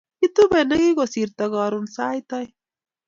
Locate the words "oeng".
2.35-2.53